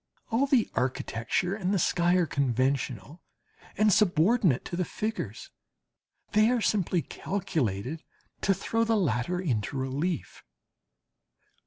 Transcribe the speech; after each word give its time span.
All 0.31 0.47
the 0.47 0.67
architecture 0.73 1.53
and 1.53 1.71
the 1.71 1.77
sky 1.77 2.15
are 2.15 2.25
conventional 2.25 3.21
and 3.77 3.93
subordinate 3.93 4.65
to 4.65 4.75
the 4.75 4.83
figures, 4.83 5.51
they 6.31 6.49
are 6.49 6.59
simply 6.59 7.03
calculated 7.03 8.01
to 8.41 8.55
throw 8.55 8.83
the 8.83 8.97
latter 8.97 9.39
into 9.39 9.77
relief. 9.77 10.43